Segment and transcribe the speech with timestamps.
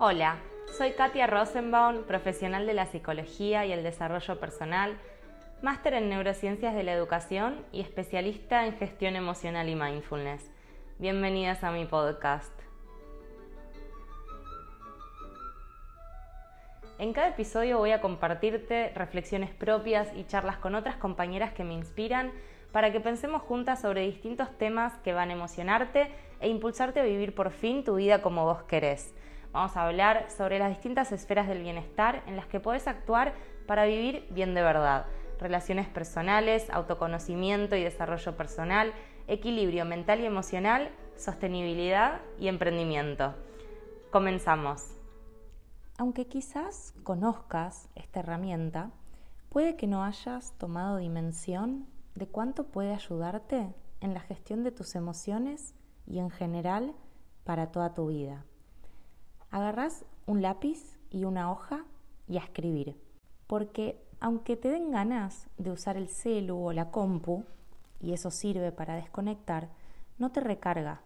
[0.00, 0.36] Hola,
[0.76, 4.96] soy Katia Rosenbaum, profesional de la psicología y el desarrollo personal,
[5.60, 10.52] máster en neurociencias de la educación y especialista en gestión emocional y mindfulness.
[11.00, 12.52] Bienvenidas a mi podcast.
[17.00, 21.74] En cada episodio voy a compartirte reflexiones propias y charlas con otras compañeras que me
[21.74, 22.30] inspiran
[22.70, 27.34] para que pensemos juntas sobre distintos temas que van a emocionarte e impulsarte a vivir
[27.34, 29.12] por fin tu vida como vos querés.
[29.52, 33.34] Vamos a hablar sobre las distintas esferas del bienestar en las que podés actuar
[33.66, 35.06] para vivir bien de verdad.
[35.38, 38.92] Relaciones personales, autoconocimiento y desarrollo personal,
[39.26, 43.34] equilibrio mental y emocional, sostenibilidad y emprendimiento.
[44.10, 44.94] Comenzamos.
[45.96, 48.90] Aunque quizás conozcas esta herramienta,
[49.48, 54.94] puede que no hayas tomado dimensión de cuánto puede ayudarte en la gestión de tus
[54.94, 55.74] emociones
[56.06, 56.94] y en general
[57.44, 58.44] para toda tu vida.
[59.50, 61.84] Agarrás un lápiz y una hoja
[62.28, 63.00] y a escribir.
[63.46, 67.44] Porque aunque te den ganas de usar el celu o la compu,
[68.00, 69.68] y eso sirve para desconectar,
[70.18, 71.02] no te recarga.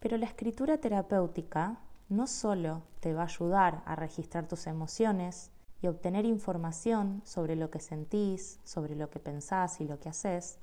[0.00, 5.86] Pero la escritura terapéutica no solo te va a ayudar a registrar tus emociones y
[5.86, 10.58] obtener información sobre lo que sentís, sobre lo que pensás y lo que haces,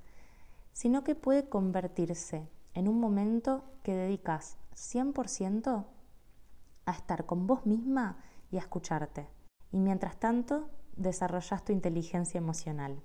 [0.73, 5.85] sino que puede convertirse en un momento que dedicas 100%
[6.89, 8.17] a estar con vos misma
[8.51, 9.27] y a escucharte.
[9.71, 13.01] Y mientras tanto, desarrollas tu inteligencia emocional.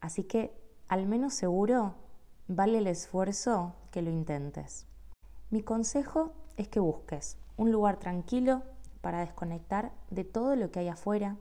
[0.00, 0.52] Así que,
[0.88, 1.94] al menos seguro,
[2.48, 4.86] vale el esfuerzo que lo intentes.
[5.50, 8.62] Mi consejo es que busques un lugar tranquilo
[9.00, 11.36] para desconectar de todo lo que hay afuera,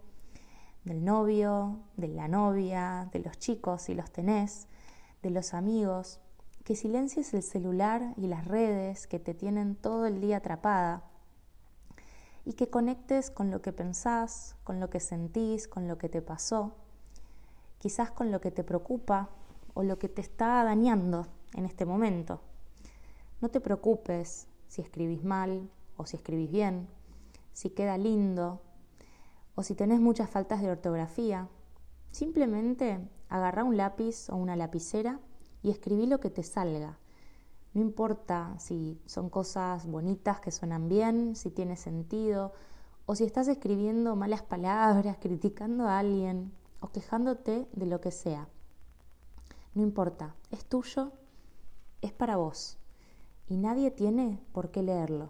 [0.83, 4.67] del novio, de la novia, de los chicos si los tenés,
[5.21, 6.19] de los amigos,
[6.63, 11.10] que silencies el celular y las redes que te tienen todo el día atrapada
[12.45, 16.21] y que conectes con lo que pensás, con lo que sentís, con lo que te
[16.21, 16.73] pasó,
[17.79, 19.29] quizás con lo que te preocupa
[19.73, 22.41] o lo que te está dañando en este momento.
[23.41, 26.87] No te preocupes si escribís mal o si escribís bien,
[27.53, 28.61] si queda lindo
[29.55, 31.47] o si tenés muchas faltas de ortografía.
[32.11, 32.99] Simplemente
[33.29, 35.19] agarra un lápiz o una lapicera
[35.63, 36.97] y escribí lo que te salga
[37.73, 42.53] no importa si son cosas bonitas que suenan bien, si tiene sentido,
[43.05, 48.49] o si estás escribiendo malas palabras, criticando a alguien o quejándote de lo que sea.
[49.73, 51.13] No importa, es tuyo,
[52.01, 52.77] es para vos
[53.47, 55.29] y nadie tiene por qué leerlo.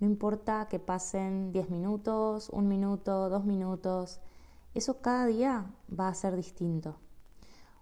[0.00, 4.20] No importa que pasen 10 minutos, un minuto, dos minutos,
[4.74, 6.96] eso cada día va a ser distinto.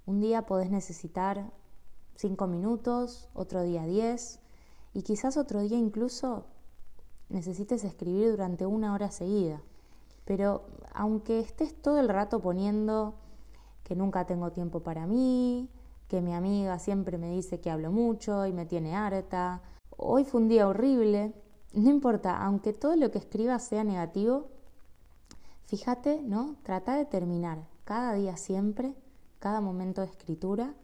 [0.07, 1.53] Un día podés necesitar
[2.21, 4.41] cinco minutos, otro día diez
[4.93, 6.45] y quizás otro día incluso
[7.31, 9.63] necesites escribir durante una hora seguida.
[10.27, 13.15] Pero aunque estés todo el rato poniendo
[13.85, 15.71] que nunca tengo tiempo para mí,
[16.09, 19.63] que mi amiga siempre me dice que hablo mucho y me tiene harta,
[19.97, 21.33] hoy fue un día horrible,
[21.73, 24.49] no importa, aunque todo lo que escribas sea negativo,
[25.65, 26.57] fíjate, ¿no?
[26.65, 28.95] Trata de terminar cada día siempre,
[29.39, 30.75] cada momento de escritura,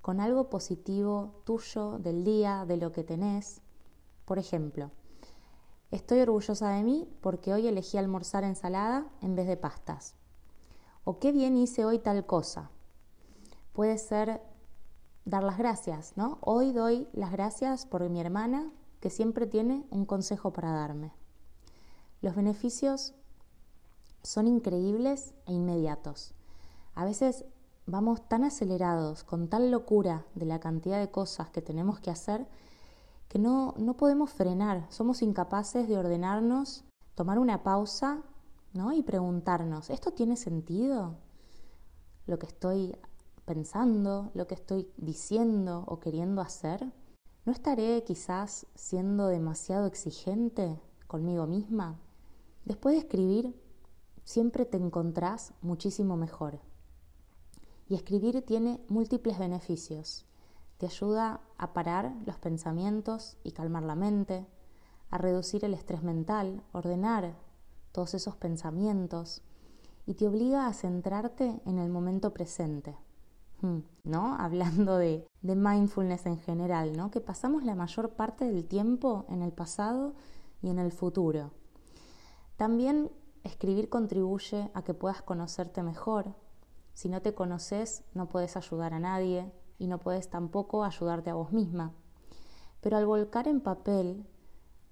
[0.00, 3.60] con algo positivo tuyo, del día, de lo que tenés.
[4.24, 4.90] Por ejemplo,
[5.90, 10.14] estoy orgullosa de mí porque hoy elegí almorzar ensalada en vez de pastas.
[11.04, 12.70] O qué bien hice hoy tal cosa.
[13.72, 14.40] Puede ser
[15.24, 16.38] dar las gracias, ¿no?
[16.40, 21.12] Hoy doy las gracias por mi hermana que siempre tiene un consejo para darme.
[22.20, 23.14] Los beneficios
[24.22, 26.34] son increíbles e inmediatos.
[26.94, 27.44] A veces
[27.86, 32.46] vamos tan acelerados, con tal locura de la cantidad de cosas que tenemos que hacer,
[33.28, 38.22] que no, no podemos frenar, somos incapaces de ordenarnos, tomar una pausa
[38.72, 38.92] ¿no?
[38.92, 41.16] y preguntarnos, ¿esto tiene sentido?
[42.26, 42.96] Lo que estoy
[43.44, 46.92] pensando, lo que estoy diciendo o queriendo hacer.
[47.44, 51.98] ¿No estaré quizás siendo demasiado exigente conmigo misma?
[52.64, 53.60] Después de escribir,
[54.22, 56.60] siempre te encontrás muchísimo mejor.
[57.90, 60.24] Y escribir tiene múltiples beneficios.
[60.78, 64.46] Te ayuda a parar los pensamientos y calmar la mente,
[65.10, 67.34] a reducir el estrés mental, ordenar
[67.90, 69.42] todos esos pensamientos
[70.06, 72.96] y te obliga a centrarte en el momento presente.
[73.60, 74.34] Hmm, ¿No?
[74.38, 77.10] Hablando de, de mindfulness en general, ¿no?
[77.10, 80.14] Que pasamos la mayor parte del tiempo en el pasado
[80.62, 81.50] y en el futuro.
[82.56, 83.10] También
[83.42, 86.36] escribir contribuye a que puedas conocerte mejor,
[87.00, 91.34] si no te conoces, no puedes ayudar a nadie y no puedes tampoco ayudarte a
[91.34, 91.94] vos misma.
[92.82, 94.26] Pero al volcar en papel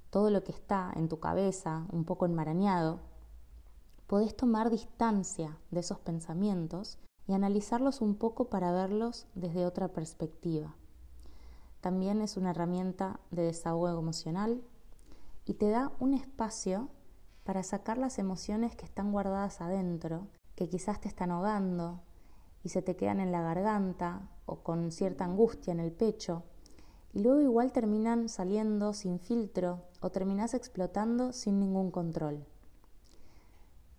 [0.08, 3.00] todo lo que está en tu cabeza, un poco enmarañado,
[4.06, 10.76] podés tomar distancia de esos pensamientos y analizarlos un poco para verlos desde otra perspectiva.
[11.82, 14.62] También es una herramienta de desahogo emocional
[15.44, 16.88] y te da un espacio
[17.44, 20.26] para sacar las emociones que están guardadas adentro,
[20.58, 22.00] que quizás te están ahogando
[22.64, 26.42] y se te quedan en la garganta o con cierta angustia en el pecho
[27.12, 32.44] y luego igual terminan saliendo sin filtro o terminas explotando sin ningún control.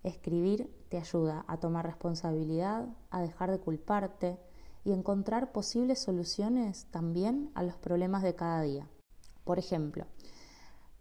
[0.03, 4.37] Escribir te ayuda a tomar responsabilidad, a dejar de culparte
[4.83, 8.85] y encontrar posibles soluciones también a los problemas de cada día.
[9.45, 10.07] Por ejemplo,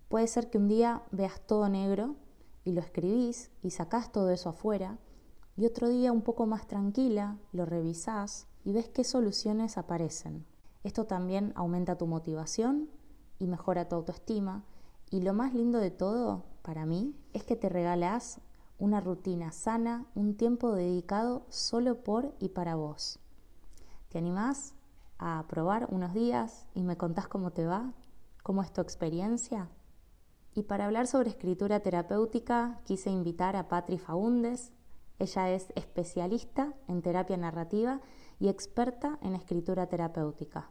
[0.09, 2.15] puede ser que un día veas todo negro
[2.63, 4.99] y lo escribís y sacás todo eso afuera
[5.59, 10.47] y otro día un poco más tranquila lo revisás y ves qué soluciones aparecen.
[10.85, 12.89] Esto también aumenta tu motivación
[13.41, 14.63] y mejora tu autoestima.
[15.11, 18.41] Y lo más lindo de todo, para mí, es que te regalas
[18.79, 23.19] una rutina sana, un tiempo dedicado solo por y para vos.
[24.11, 24.75] ¿Te animás
[25.19, 27.95] a probar unos días y me contás cómo te va?
[28.45, 29.69] ¿Cómo es tu experiencia?
[30.55, 34.73] Y para hablar sobre escritura terapéutica quise invitar a Patri Faúndes.
[35.21, 38.01] Ella es especialista en terapia narrativa
[38.39, 40.71] y experta en escritura terapéutica.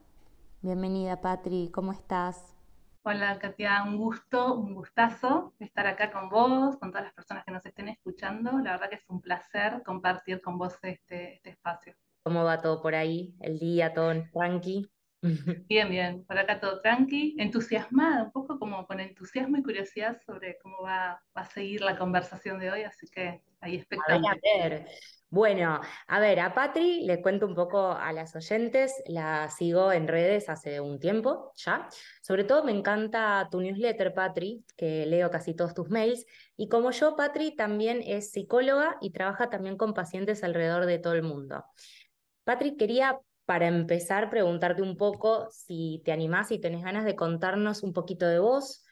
[0.62, 2.56] Bienvenida, Patri, ¿cómo estás?
[3.04, 7.52] Hola, Katia, un gusto, un gustazo estar acá con vos, con todas las personas que
[7.52, 8.52] nos estén escuchando.
[8.60, 11.94] La verdad que es un placer compartir con vos este, este espacio.
[12.24, 13.36] ¿Cómo va todo por ahí?
[13.42, 14.90] ¿El día, todo tranqui?
[15.68, 20.58] Bien, bien, por acá todo tranqui, entusiasmada, un poco como con entusiasmo y curiosidad sobre
[20.60, 24.28] cómo va, va a seguir la conversación de hoy, así que ahí expectante.
[24.28, 24.86] A ver,
[25.30, 30.08] bueno, a ver, a Patri le cuento un poco a las oyentes, la sigo en
[30.08, 31.90] redes hace un tiempo ya.
[32.22, 36.26] Sobre todo me encanta tu newsletter, Patri, que leo casi todos tus mails.
[36.56, 41.14] Y como yo, Patri también es psicóloga y trabaja también con pacientes alrededor de todo
[41.14, 41.66] el mundo.
[42.46, 47.82] Patri, quería para empezar preguntarte un poco si te animás y tenés ganas de contarnos
[47.82, 48.84] un poquito de vos,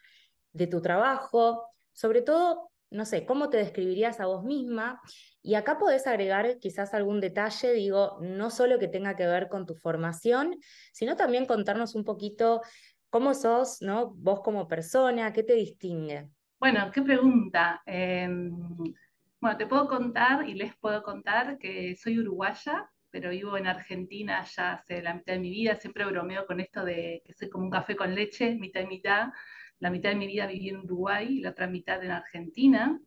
[0.52, 1.62] de tu trabajo,
[1.92, 5.00] sobre todo no sé, cómo te describirías a vos misma.
[5.42, 9.66] Y acá podés agregar quizás algún detalle, digo, no solo que tenga que ver con
[9.66, 10.56] tu formación,
[10.92, 12.62] sino también contarnos un poquito
[13.10, 14.14] cómo sos, ¿no?
[14.14, 16.28] Vos como persona, ¿qué te distingue?
[16.58, 17.82] Bueno, qué pregunta.
[17.84, 18.50] Em,
[19.40, 24.44] bueno, te puedo contar y les puedo contar que soy uruguaya, pero vivo en Argentina
[24.44, 25.76] ya hace la mitad de mi vida.
[25.76, 29.28] Siempre bromeo con esto de que soy como un café con leche, mitad y mitad
[29.78, 33.00] la mitad de mi vida viví en Uruguay y la otra mitad en Argentina.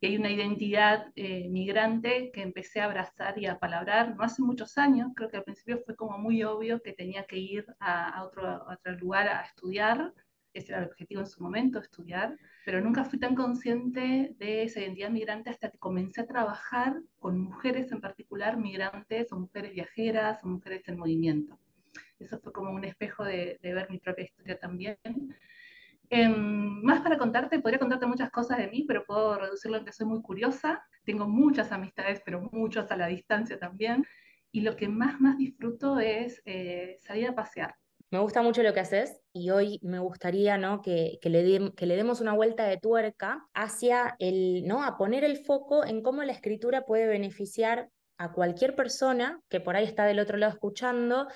[0.00, 4.42] Y hay una identidad eh, migrante que empecé a abrazar y a palabrar no hace
[4.42, 5.12] muchos años.
[5.14, 8.92] Creo que al principio fue como muy obvio que tenía que ir a, otro, otro
[8.92, 10.12] lugar a estudiar.
[10.56, 12.36] Ese era el objetivo en su momento, estudiar.
[12.64, 17.38] Pero nunca fui tan consciente de esa identidad migrante hasta que comencé a trabajar con
[17.38, 21.58] mujeres en particular migrantes o mujeres viajeras o mujeres en movimiento.
[22.18, 24.98] Eso fue como un espejo de, de ver mi propia historia también
[26.08, 29.92] Em, más para contarte, podría contarte muchas cosas de mí, pero puedo reducirlo en que
[29.92, 34.04] soy muy curiosa, tengo muchas amistades, pero muchas a la distancia también,
[34.52, 37.74] y lo que más, más disfruto es eh, salir a pasear.
[38.10, 40.80] Me gusta mucho lo que haces y hoy me gustaría ¿no?
[40.80, 44.84] que, que, le que le demos una vuelta de tuerca hacia el, ¿no?
[44.84, 49.76] a poner el foco en cómo la escritura puede beneficiar a cualquier persona que por
[49.76, 51.26] ahí está del otro lado escuchando,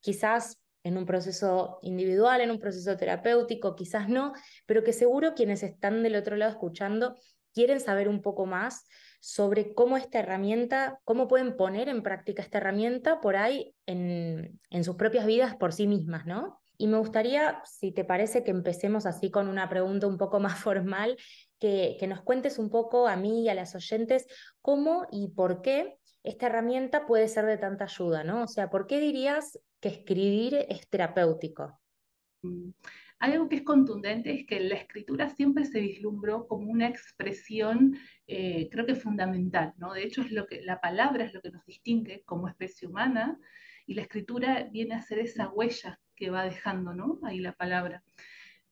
[0.00, 4.32] quizás en un proceso individual, en un proceso terapéutico, quizás no,
[4.66, 7.16] pero que seguro quienes están del otro lado escuchando
[7.52, 8.86] quieren saber un poco más
[9.24, 14.84] sobre cómo esta herramienta, cómo pueden poner en práctica esta herramienta por ahí en, en
[14.84, 16.60] sus propias vidas por sí mismas, ¿no?
[16.76, 20.58] Y me gustaría, si te parece, que empecemos así con una pregunta un poco más
[20.58, 21.16] formal,
[21.58, 24.26] que, que nos cuentes un poco a mí y a las oyentes
[24.60, 28.42] cómo y por qué esta herramienta puede ser de tanta ayuda, ¿no?
[28.42, 31.80] O sea, ¿por qué dirías que escribir es terapéutico?
[32.42, 32.72] Mm,
[33.24, 38.68] algo que es contundente es que la escritura siempre se vislumbró como una expresión, eh,
[38.70, 39.94] creo que fundamental, ¿no?
[39.94, 43.38] De hecho, es lo que, la palabra es lo que nos distingue como especie humana
[43.86, 47.18] y la escritura viene a ser esa huella que va dejando, ¿no?
[47.22, 48.02] Ahí la palabra.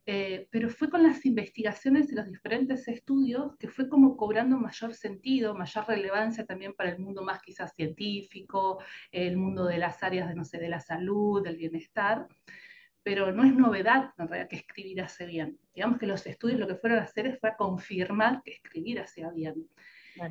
[0.04, 4.94] Eh, pero fue con las investigaciones y los diferentes estudios que fue como cobrando mayor
[4.94, 8.82] sentido, mayor relevancia también para el mundo más quizás científico,
[9.12, 12.26] el mundo de las áreas de, no sé, de la salud, del bienestar,
[13.02, 15.58] pero no es novedad en realidad que escribir hace bien.
[15.74, 19.30] Digamos que los estudios lo que fueron a hacer fue a confirmar que escribir hacía
[19.30, 19.68] bien.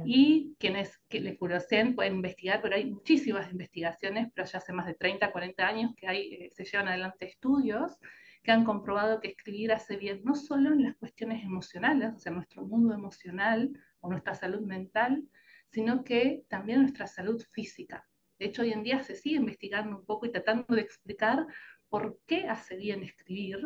[0.06, 4.86] Y quienes que le curiosen pueden investigar, pero hay muchísimas investigaciones, pero ya hace más
[4.86, 7.98] de 30, 40 años que hay, eh, se llevan adelante estudios
[8.44, 12.32] que han comprobado que escribir hace bien no solo en las cuestiones emocionales, o sea,
[12.32, 15.24] nuestro mundo emocional o nuestra salud mental,
[15.70, 18.08] sino que también nuestra salud física.
[18.40, 21.46] De hecho, hoy en día se sigue investigando un poco y tratando de explicar
[21.92, 23.60] por qué hace bien escribir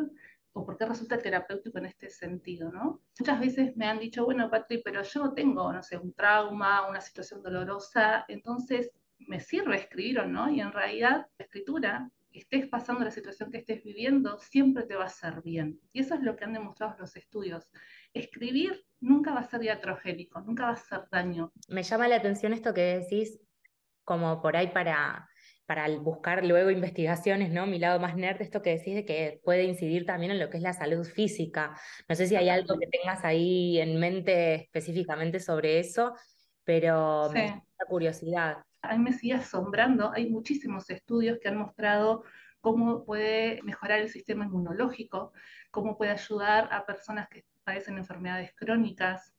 [0.52, 3.00] o por qué resulta terapéutico en este sentido, ¿no?
[3.18, 7.00] Muchas veces me han dicho, bueno, Patri, pero yo tengo, no sé, un trauma, una
[7.00, 10.50] situación dolorosa, entonces, ¿me sirve escribir o no?
[10.50, 15.04] Y en realidad, la escritura, estés pasando la situación que estés viviendo, siempre te va
[15.04, 15.78] a hacer bien.
[15.92, 17.70] Y eso es lo que han demostrado los estudios.
[18.12, 21.52] Escribir nunca va a ser iatrogénico, nunca va a hacer daño.
[21.68, 23.40] Me llama la atención esto que decís,
[24.04, 25.28] como por ahí para
[25.66, 27.66] para buscar luego investigaciones, ¿no?
[27.66, 30.58] Mi lado más nerd, esto que decís de que puede incidir también en lo que
[30.58, 31.76] es la salud física.
[32.08, 36.14] No sé si hay algo que tengas ahí en mente específicamente sobre eso,
[36.64, 38.58] pero me da curiosidad.
[38.82, 42.22] A mí me sigue asombrando, hay muchísimos estudios que han mostrado
[42.60, 45.32] cómo puede mejorar el sistema inmunológico,
[45.72, 49.34] cómo puede ayudar a personas que padecen enfermedades crónicas.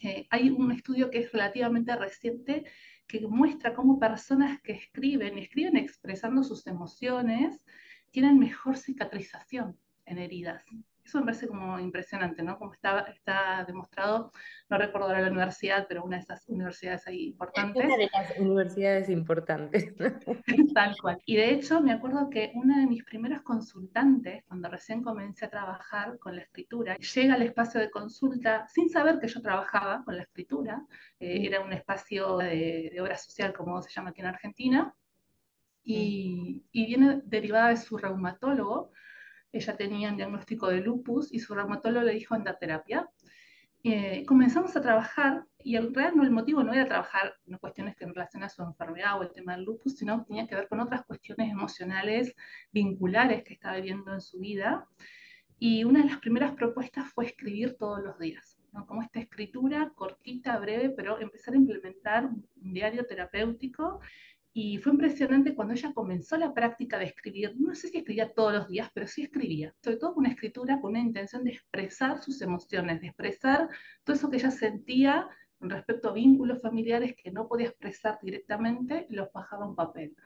[0.00, 2.64] Eh, hay un estudio que es relativamente reciente
[3.06, 7.64] que muestra cómo personas que escriben, escriben expresando sus emociones,
[8.10, 10.64] tienen mejor cicatrización en heridas
[11.04, 12.58] eso me parece como impresionante, ¿no?
[12.58, 14.32] Como está, está demostrado,
[14.70, 17.84] no recuerdo ahora la universidad, pero una de esas universidades ahí importantes.
[17.84, 19.94] Una de las universidades importantes.
[20.74, 21.18] Tal cual.
[21.26, 25.50] Y de hecho, me acuerdo que una de mis primeros consultantes, cuando recién comencé a
[25.50, 30.16] trabajar con la escritura, llega al espacio de consulta sin saber que yo trabajaba con
[30.16, 30.86] la escritura.
[31.20, 34.94] Eh, era un espacio de, de obra social, como se llama aquí en Argentina.
[35.86, 38.90] Y, y, viene derivada de su reumatólogo,
[39.54, 43.08] ella tenía un diagnóstico de lupus y su reumatólogo le dijo anda terapia.
[43.84, 47.94] Eh, comenzamos a trabajar y el real no, el motivo no era trabajar en cuestiones
[47.94, 50.56] que en relación a su enfermedad o el tema del lupus, sino que tenía que
[50.56, 52.34] ver con otras cuestiones emocionales
[52.72, 54.88] vinculares que estaba viviendo en su vida.
[55.58, 60.58] Y una de las primeras propuestas fue escribir todos los días, como esta escritura cortita,
[60.58, 64.00] breve, pero empezar a implementar un diario terapéutico
[64.56, 68.52] y fue impresionante cuando ella comenzó la práctica de escribir, no sé si escribía todos
[68.52, 72.22] los días, pero sí escribía, sobre todo con una escritura con una intención de expresar
[72.22, 73.68] sus emociones, de expresar
[74.04, 79.08] todo eso que ella sentía con respecto a vínculos familiares que no podía expresar directamente,
[79.10, 80.16] los bajaba en papel.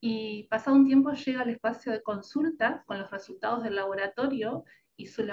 [0.00, 4.64] Y pasado un tiempo llega al espacio de consulta con los resultados del laboratorio
[4.96, 5.24] y su,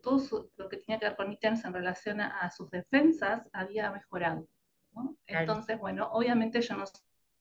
[0.00, 4.46] todo lo que tenía que ver con ítems en relación a, sus defensas había mejorado.
[5.26, 6.84] Entonces, bueno, obviamente yo no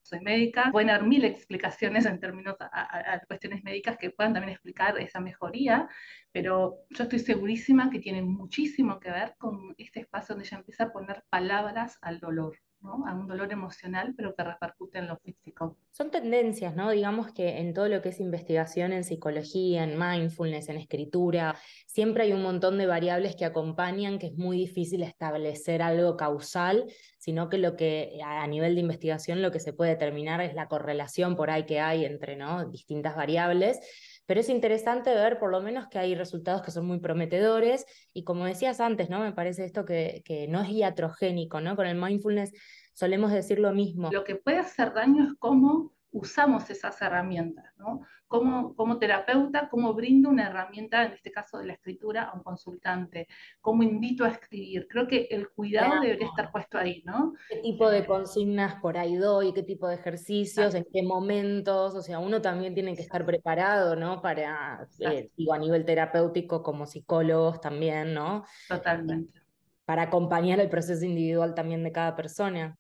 [0.08, 4.98] soy médica, pueden dar mil explicaciones en términos a, cuestiones médicas que puedan también explicar
[5.00, 5.88] esa mejoría,
[6.32, 10.86] pero yo estoy segurísima que tiene muchísimo que ver con este espacio donde ella empieza
[10.86, 15.78] a poner palabras al dolor a un dolor emocional, pero que repercute en lo físico.
[15.92, 16.92] Son tendencias, ¿no?
[16.92, 21.56] Digamos que en todo lo que es investigación en psicología, en mindfulness, en escritura,
[21.86, 26.86] siempre hay un montón de variables que acompañan, que es muy difícil establecer algo causal,
[27.18, 30.68] sino que lo que a nivel de investigación lo que se puede determinar es la
[30.68, 32.66] correlación por ahí que hay entre ¿no?
[32.70, 33.80] distintas variables
[34.28, 38.24] pero es interesante ver por lo menos que hay resultados que son muy prometedores y
[38.24, 39.22] como decías antes, ¿no?
[39.22, 41.76] Me parece esto que, que no es iatrogénico, ¿no?
[41.76, 42.52] Con el mindfulness
[42.94, 44.12] solemos decir lo mismo.
[44.12, 48.02] Lo que puede hacer daño es cómo usamos esas herramientas, ¿no?
[48.28, 52.44] Como, como terapeuta, cómo brindo una herramienta, en este caso de la escritura, a un
[52.44, 53.28] consultante,
[53.62, 54.86] cómo invito a escribir.
[54.90, 57.34] Creo que el cuidado debería estar puesto ahí, ¿no?
[57.48, 59.54] ¿Qué tipo de consignas por ahí doy?
[59.54, 60.76] ¿Qué tipo de ejercicios?
[60.76, 61.96] ¿En qué momentos?
[61.96, 64.22] O sea, uno también tiene que estar preparado, ¿no?
[64.22, 68.44] Para, eh, digo, a nivel terapéutico, como psicólogos también, ¿no?
[68.68, 69.42] Totalmente.
[69.86, 72.78] Para acompañar el proceso individual también de cada persona.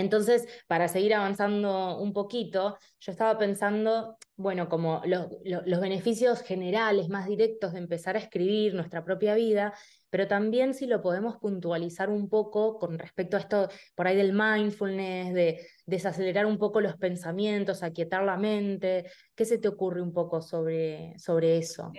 [0.00, 5.28] Entonces, para seguir avanzando un poquito, yo estaba pensando, bueno, como los,
[5.80, 9.74] beneficios generales más directos de empezar a escribir nuestra propia vida,
[10.10, 14.32] pero también si lo podemos puntualizar un poco con respecto a esto por ahí del
[14.32, 19.10] mindfulness, de desacelerar un poco los pensamientos, aquietar la mente.
[19.34, 21.92] ¿Qué se te ocurre un poco sobre, sobre eso?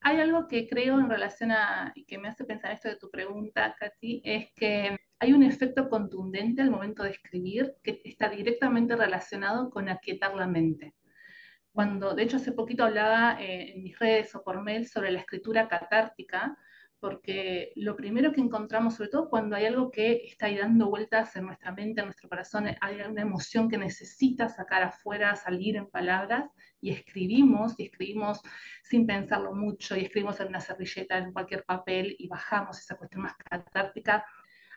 [0.00, 3.08] Hay algo que creo en relación a, y que me hace pensar esto de tu
[3.08, 8.96] pregunta, Katy, es que hay un efecto contundente al momento de escribir que está directamente
[8.96, 10.96] relacionado con aquietar la mente.
[11.70, 15.20] Cuando, de hecho, hace poquito hablaba eh, en mis redes o por mail sobre la
[15.20, 16.58] escritura catártica,
[16.98, 21.36] porque lo primero que encontramos, sobre todo cuando hay algo que está ahí dando vueltas
[21.36, 25.88] en nuestra mente, en nuestro corazón, hay una emoción que necesita sacar afuera, salir en
[25.88, 26.50] palabras,
[26.80, 28.40] y escribimos, y escribimos
[28.82, 33.22] sin pensarlo mucho, y escribimos en una servilleta, en cualquier papel, y bajamos esa cuestión
[33.22, 34.24] más catártica,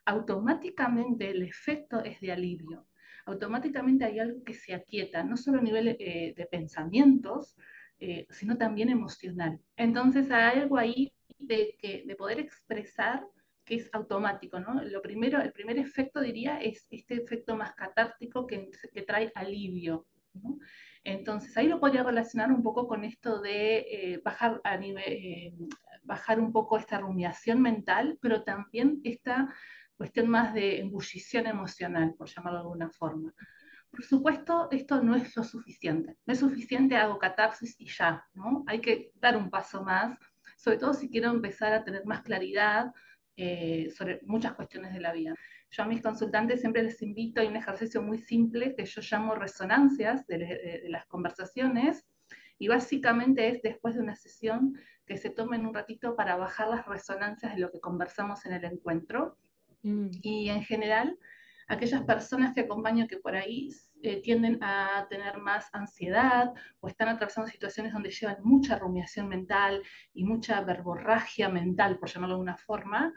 [0.06, 2.88] automáticamente el efecto es de alivio.
[3.26, 7.56] Automáticamente hay algo que se aquieta, no solo a nivel eh, de pensamientos,
[8.00, 9.60] eh, sino también emocional.
[9.78, 13.26] Entonces hay algo ahí de, que, de poder expresar
[13.64, 14.84] que es automático, ¿no?
[14.84, 20.06] Lo primero, el primer efecto, diría, es este efecto más catártico que, que trae alivio,
[20.34, 20.60] ¿no?
[21.04, 25.54] Entonces, ahí lo podría relacionar un poco con esto de eh, bajar, a nivel, eh,
[26.04, 29.54] bajar un poco esta rumiación mental, pero también esta
[29.98, 33.34] cuestión más de embullición emocional, por llamarlo de alguna forma.
[33.90, 36.18] Por supuesto, esto no es lo suficiente.
[36.26, 38.64] No es suficiente, hago catarsis y ya, ¿no?
[38.68, 40.18] Hay que dar un paso más,
[40.58, 42.92] sobre todo si quiero empezar a tener más claridad
[43.38, 45.34] eh, sobre muchas cuestiones de la vida.
[45.70, 49.36] Yo a mis consultantes siempre les invito, a un ejercicio muy simple que yo llamo
[49.36, 52.06] resonancias de, las conversaciones,
[52.58, 56.86] y básicamente es después de una sesión que se tomen un ratito para bajar las
[56.86, 59.38] resonancias de lo que conversamos en el encuentro.
[59.86, 60.10] Mm.
[60.24, 61.18] Y en general,
[61.68, 63.70] aquellas personas que acompaño que por ahí
[64.02, 69.84] eh, tienden a tener más ansiedad o están atravesando situaciones donde llevan mucha rumiación mental
[70.14, 73.14] y mucha verborragia mental, por llamarlo de una forma,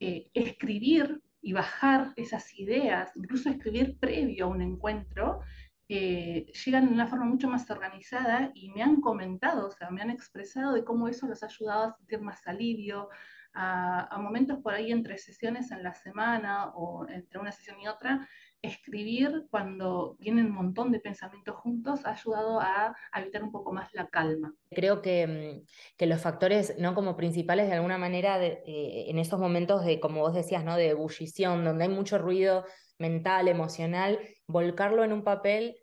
[0.00, 5.40] eh, escribir y bajar esas ideas, incluso escribir previo a un encuentro,
[5.88, 10.02] eh, llegan de una forma mucho más organizada y me han comentado, o sea, me
[10.02, 13.08] han expresado de cómo eso los ha ayudado a sentir más alivio,
[13.54, 17.88] a, a momentos por ahí entre sesiones en la semana o entre una sesión y
[17.88, 18.28] otra,
[18.62, 23.92] escribir cuando vienen un montón de pensamientos juntos ha ayudado a, evitar un poco más
[23.94, 24.52] la calma.
[24.70, 25.66] Creo que, mm,
[25.96, 30.00] que, los factores no como principales de alguna manera de, eh, en esos momentos de,
[30.00, 30.76] como vos decías, ¿no?
[30.76, 32.64] de ebullición, donde hay mucho ruido
[32.98, 34.18] mental, emocional,
[34.48, 35.76] volcarlo en un papel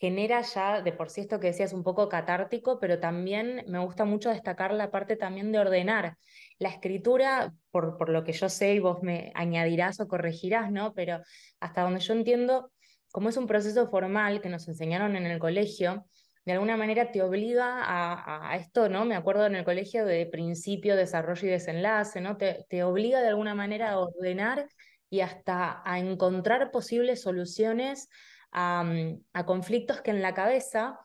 [0.00, 4.04] genera ya de por sí esto que decías un poco catártico, pero también me gusta
[4.04, 6.16] mucho destacar la parte también de ordenar.
[6.58, 10.94] La escritura, por, por lo que yo sé y vos me añadirás o corregirás, ¿no?
[10.94, 11.20] Pero
[11.60, 12.70] hasta donde yo entiendo,
[13.10, 16.06] como es un proceso formal que nos enseñaron en el colegio,
[16.44, 19.04] de alguna manera te obliga a, a, esto, ¿no?
[19.04, 22.36] Me acuerdo en el colegio de principio, desarrollo y desenlace, ¿no?
[22.36, 24.68] Te, te obliga de alguna manera a ordenar
[25.10, 28.08] y hasta a encontrar posibles soluciones
[28.52, 30.98] Mm, a, conflictos que en la cabeza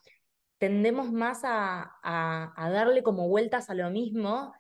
[0.58, 1.92] tendemos más a,
[2.58, 4.54] darle como vueltas a lo mismo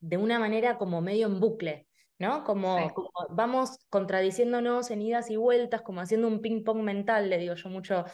[0.00, 1.86] de una manera como medio en bucle,
[2.18, 2.42] ¿no?
[2.44, 2.92] Como,
[3.30, 7.68] vamos contradiciéndonos en idas y vueltas, como haciendo un ping pong mental, le digo yo
[7.68, 8.04] mucho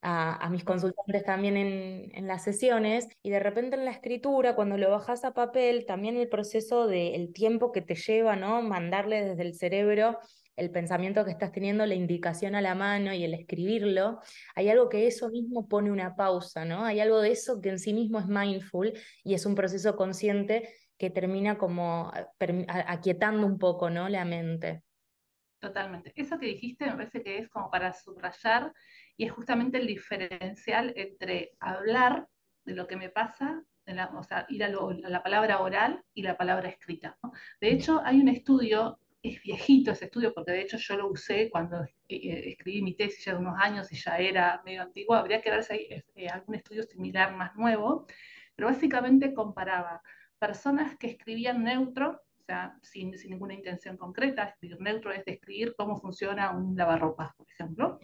[0.00, 4.76] a, mis consultantes también en, en, las sesiones, y de repente en la escritura, cuando
[4.76, 8.62] lo bajas a papel, también el proceso del tiempo que te lleva, ¿no?
[8.62, 10.18] Mandarle desde el cerebro
[10.58, 14.20] el pensamiento que estás teniendo, la indicación a la mano y el escribirlo,
[14.54, 16.84] hay algo que eso mismo pone una pausa, ¿no?
[16.84, 20.68] Hay algo de eso que en sí mismo es mindful y es un proceso consciente
[20.98, 24.08] que termina como eh, aquietando un poco, ¿no?
[24.08, 24.82] La mente.
[25.60, 26.12] Totalmente.
[26.16, 28.72] Eso que dijiste me parece que es como para subrayar
[29.18, 32.28] y es justamente el diferencial entre hablar
[32.64, 33.62] de lo que me pasa,
[34.14, 37.18] o sea, ir a, la palabra oral y la palabra escrita.
[37.60, 41.50] De hecho, hay un estudio es viejito ese estudio, porque de hecho yo lo usé
[41.50, 45.16] cuando eh, eh, escribí mi tesis ya de unos años y ya era medio antiguo,
[45.16, 48.06] habría que darse ahí eh, algún estudio similar más nuevo,
[48.54, 50.00] pero básicamente comparaba
[50.38, 55.74] personas que escribían neutro, o sea, sin, sin ninguna intención concreta, escribir neutro es describir
[55.76, 57.98] cómo funciona un lavarropas, por ejemplo,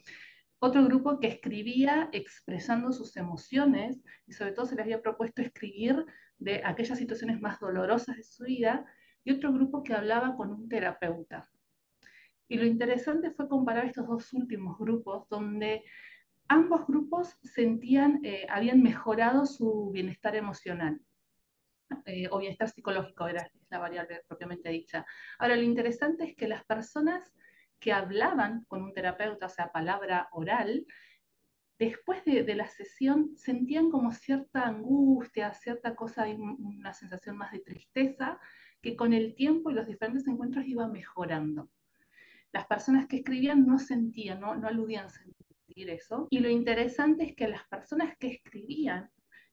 [0.65, 6.07] otro grupo que escribía expresando sus emociones y sobre todo se les había propuesto escribir
[6.39, 8.87] de aquellas situaciones más dolorosas de su vida
[9.25, 11.49] y otro grupo que hablaba con un terapeuta.
[12.49, 15.83] Y lo interesante fue comparar estos dos últimos grupos, donde
[16.49, 21.01] ambos grupos sentían, eh, habían mejorado su bienestar emocional.
[22.07, 25.05] Eh, o bienestar psicológico era la variable propiamente dicha.
[25.39, 27.35] Ahora, lo interesante es que las personas
[27.85, 30.87] que hablaban con un terapeuta, o sea, palabra oral,
[31.79, 38.41] después de, la sesión sentían como cierta angustia, cierta cosa, una sensación más de tristeza,
[38.81, 41.69] que con el tiempo y los diferentes encuentros iba mejorando.
[42.53, 46.27] Las personas que escribían no sentían, no, aludían sentir eso.
[46.31, 49.11] Y lo interesante es que las personas que escribían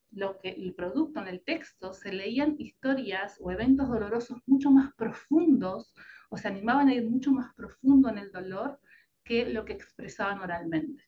[0.10, 4.94] lo que el producto en el texto se leían historias o eventos dolorosos mucho más
[4.96, 5.94] profundos
[6.32, 8.80] o se animaban a ir mucho más profundo en el dolor
[9.24, 11.04] que lo que expresaban oralmente.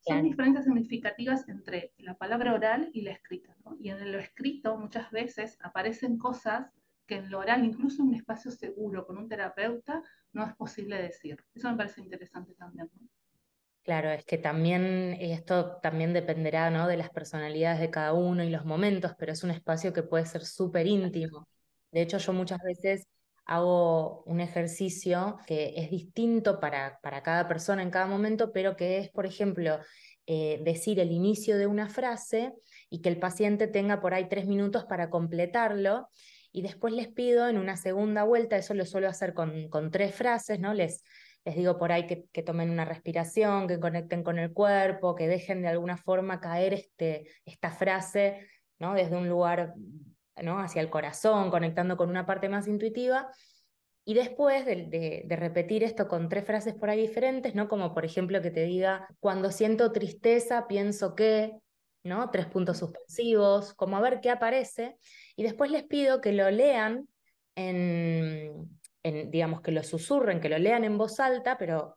[0.00, 3.56] Son diferencias significativas entre la palabra oral y la escrita.
[3.80, 6.66] Y en lo escrito muchas veces aparecen cosas
[7.06, 11.00] que en lo oral, incluso en un espacio seguro con un terapeuta, no es posible
[11.00, 11.44] decir.
[11.54, 12.90] Eso me parece interesante también.
[13.84, 16.88] Claro, es que también esto también dependerá ¿no?
[16.88, 20.26] de las personalidades de cada uno y los momentos, pero es un espacio que puede
[20.26, 21.46] ser súper íntimo.
[21.92, 23.06] De hecho, yo muchas veces
[23.46, 28.98] hago un ejercicio que es distinto para, para cada persona en cada momento, pero que
[28.98, 29.78] es, por ejemplo,
[30.26, 32.52] eh, decir el inicio de una frase
[32.90, 36.08] y que el paciente tenga por ahí tres minutos para completarlo.
[36.52, 40.14] Y después les pido en una segunda vuelta, eso lo suelo hacer con, con tres
[40.14, 40.74] frases, ¿no?
[40.74, 41.04] Les,
[41.44, 45.28] les digo por ahí que, que, tomen una respiración, que conecten con el cuerpo, que
[45.28, 48.94] dejen de alguna forma caer este, esta frase ¿no?
[48.94, 49.74] desde un lugar
[50.42, 50.58] ¿no?
[50.58, 53.30] hacia el corazón, conectando con una parte más intuitiva.
[54.04, 57.68] Y después de, de, repetir esto con tres frases por ahí diferentes, ¿no?
[57.68, 61.52] como por ejemplo que te diga, cuando siento tristeza, pienso que,
[62.04, 62.30] ¿no?
[62.30, 64.96] Tres puntos suspensivos, como a ver qué aparece.
[65.34, 67.08] Y después les pido que lo lean
[67.56, 71.96] en, en, digamos, que lo susurren, que lo lean en voz alta, pero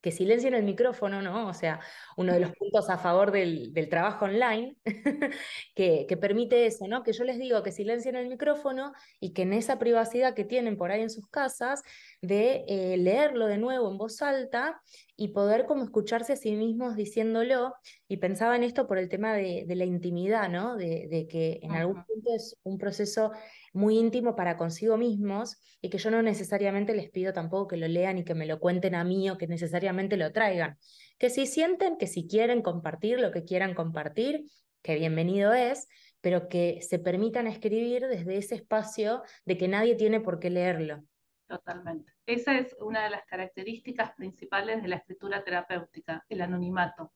[0.00, 1.48] que silencien el micrófono, ¿no?
[1.48, 1.80] O sea,
[2.16, 4.76] uno de los puntos a favor del, del trabajo online,
[5.74, 7.02] que, que, permite eso, ¿no?
[7.02, 10.76] Que yo les digo que silencien el micrófono y que en esa privacidad que tienen
[10.76, 11.82] por ahí en sus casas,
[12.22, 14.80] de eh, leerlo de nuevo en voz alta
[15.20, 17.74] y poder como escucharse a sí mismos diciéndolo.
[18.08, 20.76] Y pensaba en esto por el tema de, de la intimidad, ¿no?
[20.76, 23.30] De, de que en algún punto es un proceso
[23.74, 27.86] muy íntimo para consigo mismos y que yo no necesariamente les pido tampoco que lo
[27.86, 30.78] lean y que me lo cuenten a mí o que necesariamente lo traigan.
[31.18, 34.46] Que si sienten que si quieren compartir lo que quieran compartir,
[34.80, 35.86] que bienvenido es,
[36.22, 41.04] pero que se permitan escribir desde ese espacio de que nadie tiene por qué leerlo.
[41.50, 42.12] Totalmente.
[42.26, 47.12] Esa es una de las características principales de la escritura terapéutica, el anonimato.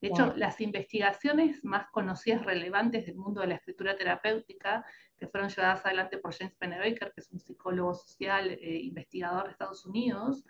[0.00, 4.84] De hecho, las investigaciones más conocidas, relevantes del mundo de la escritura terapéutica,
[5.16, 9.50] que fueron llevadas adelante por James Pennebaker, que es un psicólogo social, eh, investigador de
[9.50, 10.44] Estados Unidos,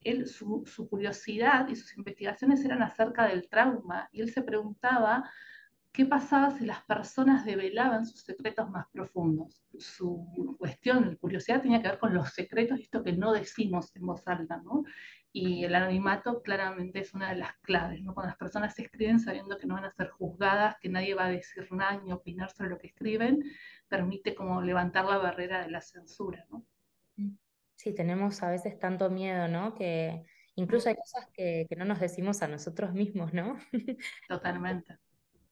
[0.00, 5.30] él, su, su, curiosidad y sus investigaciones eran acerca del trauma, y él se preguntaba
[5.92, 9.64] qué pasaba si las personas develaban sus secretos más profundos.
[9.78, 14.26] Su cuestión, curiosidad tenía que ver con los secretos, esto que no decimos en voz
[14.28, 14.84] alta, ¿no?
[15.32, 18.14] Y el anonimato claramente es una de las claves, ¿no?
[18.14, 21.30] Cuando las personas escriben sabiendo que no van a ser juzgadas, que nadie va a
[21.30, 23.42] decir nada ni opinar sobre lo que escriben,
[23.88, 26.64] permite como levantar la barrera de la censura, ¿no?
[27.76, 29.74] Sí, tenemos a veces tanto miedo, ¿no?
[29.74, 30.24] Que
[30.54, 33.56] incluso hay cosas que, que no nos decimos a nosotros mismos, ¿no?
[34.28, 34.98] Totalmente.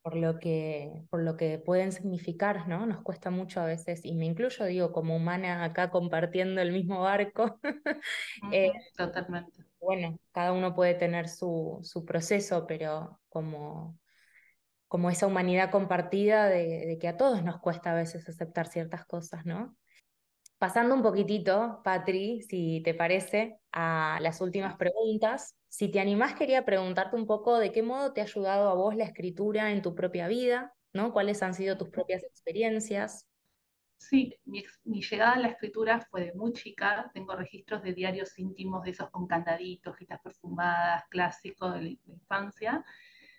[0.09, 2.87] Por lo que, por lo que pueden significar, ¿no?
[2.87, 7.01] Nos cuesta mucho a veces, y me incluyo, digo, como humana acá compartiendo el mismo
[7.01, 7.59] barco.
[8.51, 13.97] eh, Totalmente bueno, cada uno puede tener su, su proceso, pero como,
[14.87, 19.05] como esa humanidad compartida de, de, que a todos nos cuesta a veces aceptar ciertas
[19.05, 19.77] cosas, ¿no?
[20.57, 25.55] Pasando un poquitito, Patri, si te parece, a las últimas preguntas.
[25.69, 28.95] Si te animás, quería preguntarte un poco de qué modo te ha ayudado a vos
[28.95, 31.13] la escritura en tu propia vida, ¿no?
[31.13, 33.29] ¿Cuáles han sido tus propias experiencias?
[33.97, 34.63] Sí, mi,
[35.01, 37.11] llegada a la escritura fue de muy chica.
[37.13, 42.83] Tengo registros de diarios íntimos de esos con candaditos, hojitas perfumadas, clásicos de la infancia.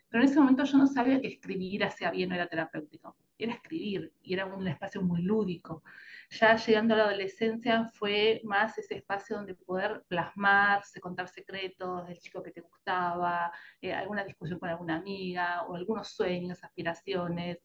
[0.09, 3.17] Pero en ese momento yo no sabía que escribir hacía bien o era terapéutico.
[3.43, 5.83] Era escribir y era un espacio muy lúdico.
[6.31, 12.19] Ya llegando a la adolescencia fue más ese espacio donde poder plasmarse, contar secretos del
[12.19, 17.59] chico que te gustaba, eh, alguna discusión con alguna amiga o algunos sueños, aspiraciones.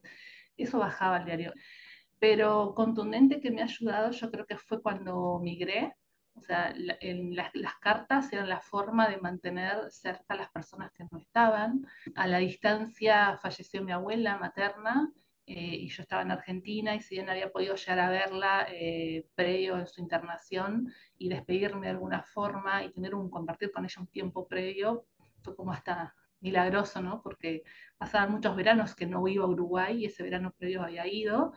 [0.57, 1.53] Eso bajaba al diario
[2.19, 5.93] pero contundente que me ha ayudado yo creo que fue cuando migré,
[6.33, 10.49] o sea, la, en la, las cartas eran la forma de mantener cerca a las
[10.49, 11.85] personas que no estaban.
[12.15, 15.11] A la distancia falleció mi abuela materna
[15.47, 19.27] eh, y yo estaba en Argentina y si bien había podido llegar a verla eh,
[19.35, 24.01] previo en su internación y despedirme de alguna forma y tener un compartir con ella
[24.01, 25.05] un tiempo previo,
[25.43, 27.21] fue como hasta milagroso, ¿no?
[27.21, 27.63] Porque
[27.97, 31.53] pasaban muchos veranos que no iba a Uruguay y ese verano previo había ido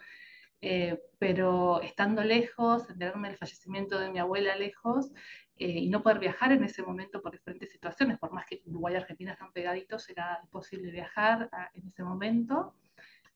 [0.61, 5.13] eh, pero estando lejos, enterarme del fallecimiento de mi abuela lejos
[5.57, 8.95] eh, y no poder viajar en ese momento por diferentes situaciones, por más que Uruguay
[8.95, 12.75] y Argentina están pegaditos, era imposible viajar a, en ese momento.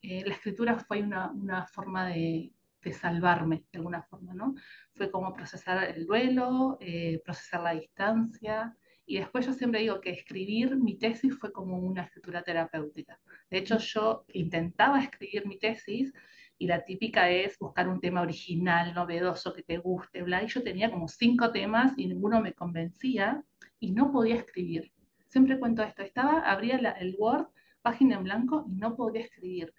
[0.03, 4.55] Eh, la escritura fue una, forma de, de, salvarme, de alguna forma, ¿no?
[4.93, 10.11] Fue como procesar el duelo, eh, procesar la distancia, y después yo siempre digo que
[10.11, 13.21] escribir mi tesis fue como una escritura terapéutica.
[13.51, 16.13] De hecho, yo intentaba escribir mi tesis
[16.59, 20.63] y la típica es buscar un tema original, novedoso, que te guste, bla, y yo
[20.63, 23.45] tenía como cinco temas y ninguno me convencía
[23.81, 24.93] y no podía escribir.
[25.27, 27.49] Siempre cuento esto, estaba, abría la, el Word,
[27.83, 29.75] página en blanco y no podía escribir.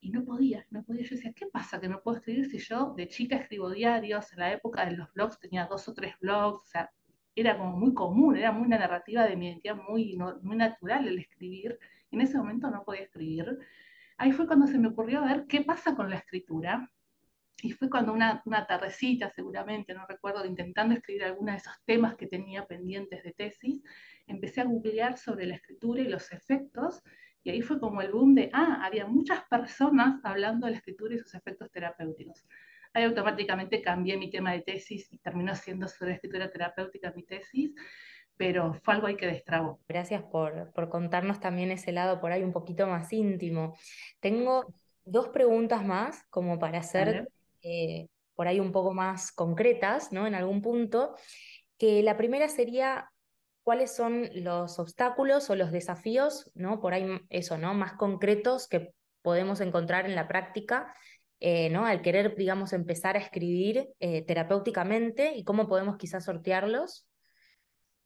[0.00, 1.02] Y no podía, no podía.
[1.02, 4.32] Yo decía, ¿qué pasa que no puedo escribir si yo de chica escribo diarios?
[4.32, 6.90] En la época de los blogs tenía dos o tres blogs, o sea,
[7.34, 11.18] era como muy común, era muy una narrativa de mi identidad muy, muy natural el
[11.18, 11.78] escribir.
[12.10, 13.58] En ese momento no podía escribir
[14.18, 16.90] ahí fue cuando se me ocurrió ver qué pasa con la escritura.
[17.60, 22.14] Y fue cuando una, una tardecita, seguramente, no recuerdo, intentando escribir algunos de esos temas
[22.14, 23.82] que tenía pendientes de tesis,
[24.28, 27.02] empecé a googlear sobre la escritura y los efectos,
[27.48, 31.14] Y ahí fue como el boom de, ah, había muchas personas hablando de la escritura
[31.14, 32.44] y sus efectos terapéuticos.
[32.92, 37.72] Ahí automáticamente cambié mi tema de tesis y terminó siendo sobre escritura terapéutica mi tesis,
[38.36, 39.80] pero fue algo ahí que destrabó.
[39.88, 43.78] Gracias por, por contarnos también ese lado por ahí un poquito más íntimo.
[44.20, 44.74] Tengo
[45.06, 47.30] dos preguntas más como para hacer
[47.62, 50.26] eh, por ahí un poco más concretas, ¿no?
[50.26, 51.14] En algún punto,
[51.78, 53.10] que la primera sería
[53.68, 56.80] cuáles son los obstáculos o los desafíos, ¿no?
[56.80, 57.74] Por ahí eso, ¿no?
[57.74, 60.94] Más concretos que podemos encontrar en la práctica,
[61.38, 61.84] eh, ¿no?
[61.84, 67.06] Al querer, digamos, empezar a escribir eh, terapéuticamente y cómo podemos quizás sortearlos.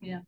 [0.01, 0.25] Mira,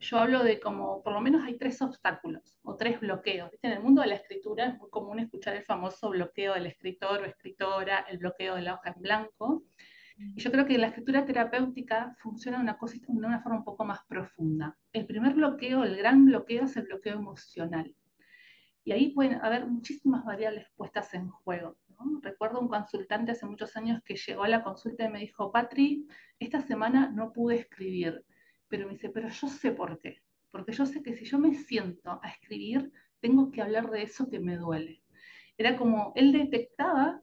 [0.00, 3.50] yo hablo de como, por lo menos hay tres obstáculos o tres bloqueos.
[3.60, 7.20] En el mundo de la escritura es muy común escuchar el famoso bloqueo del escritor
[7.20, 9.64] o escritora, el bloqueo de la hoja en blanco.
[10.16, 13.64] Y yo creo que la escritura terapéutica funciona de una, cosa, de una forma un
[13.64, 14.76] poco más profunda.
[14.92, 17.94] El primer bloqueo, el gran bloqueo, es el bloqueo emocional.
[18.84, 21.76] Y ahí pueden haber muchísimas variables puestas en juego.
[22.20, 26.06] Recuerdo un consultante hace muchos años que llegó a la consulta y me dijo, Patri,
[26.40, 28.24] esta semana no pude escribir,
[28.68, 30.22] pero me dice, pero yo sé por qué.
[30.50, 34.28] Porque yo sé que si yo me siento a escribir, tengo que hablar de eso
[34.28, 35.02] que me duele.
[35.56, 37.21] Era como, él detectaba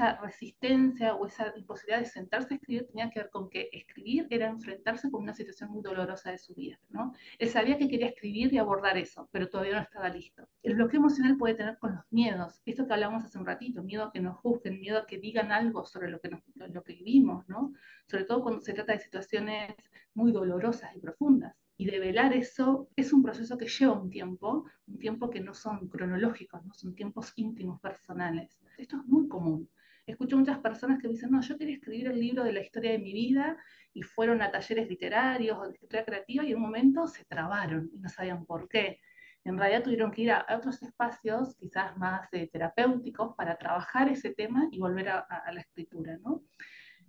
[0.00, 4.26] esa resistencia o esa imposibilidad de sentarse a escribir tenía que ver con que escribir
[4.30, 7.12] era enfrentarse con una situación muy dolorosa de su vida, ¿no?
[7.38, 10.48] Él sabía que quería escribir y abordar eso, pero todavía no estaba listo.
[10.62, 14.04] El bloqueo emocional puede tener con los miedos, esto que hablamos hace un ratito, miedo
[14.04, 17.46] a que nos juzguen, miedo a que digan algo sobre lo que, lo que vivimos,
[17.48, 17.74] ¿no?
[18.06, 19.74] Sobre todo cuando se trata de situaciones
[20.14, 24.98] muy dolorosas y profundas y develar eso es un proceso que lleva un tiempo, un
[24.98, 28.58] tiempo que no son cronológicos, no son tiempos íntimos, personales.
[28.76, 29.66] Esto es muy común.
[30.10, 32.98] Escucho muchas personas que dicen, no, yo quería escribir el libro de la historia de
[32.98, 33.56] mi vida
[33.92, 37.90] y fueron a talleres literarios o de escritura creativa y en un momento se trabaron
[37.92, 39.00] y no sabían por qué.
[39.44, 44.34] En realidad tuvieron que ir a, otros espacios, quizás más eh, terapéuticos, para trabajar ese
[44.34, 46.42] tema y volver a, a la escritura, ¿no?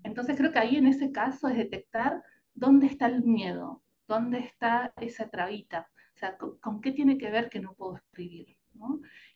[0.03, 4.93] Entonces creo que ahí en ese caso es detectar dónde está el miedo, ¿Dónde está
[4.99, 5.89] esa trabita?
[6.15, 8.57] O sea, ¿con, qué tiene que ver que no puedo escribir?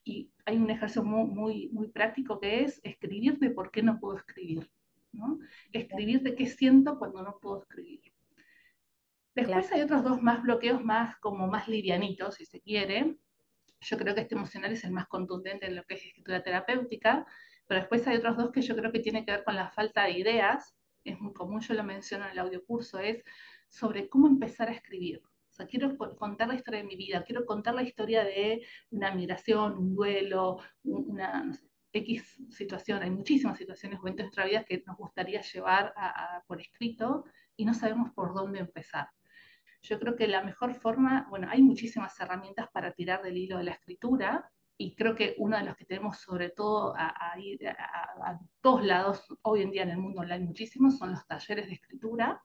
[0.06, 4.18] Y hay un ejercicio muy, muy, práctico que es escribir de por qué no puedo
[4.18, 4.70] escribir.
[5.12, 5.40] ¿no?
[5.74, 8.02] Escribir de qué siento cuando no puedo escribir.
[9.34, 13.18] Después hay otros dos más bloqueos más como más livianitos, si se quiere.
[13.82, 17.26] Yo creo que este emocional es el más contundente en lo que es escritura terapéutica,
[17.68, 20.04] pero después hay otros dos que yo creo que tienen que ver con la falta
[20.04, 20.76] de ideas.
[21.04, 23.24] Es muy común, yo lo menciono en el audio curso, es
[23.70, 25.22] sobre cómo empezar a escribir.
[25.56, 29.16] O sea, quiero contar la historia de mi vida, quiero contar la historia de una
[29.16, 33.02] migración, un duelo, una no sé, X situación.
[33.02, 35.94] Hay muchísimas situaciones o en nuestra vida que nos gustaría llevar
[36.46, 37.24] por escrito
[37.56, 39.08] y no sabemos por dónde empezar.
[39.82, 43.64] Yo creo que la mejor forma, bueno, hay muchísimas herramientas para tirar del hilo de
[43.64, 48.40] la escritura, y creo que uno de los que tenemos sobre todo a, a, a,
[48.60, 52.42] todos lados hoy en día en el mundo online muchísimos son los talleres de escritura,